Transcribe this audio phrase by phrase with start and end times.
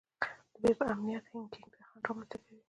[0.53, 2.59] د ویب امنیت هیکینګ ته خنډ رامنځته کوي.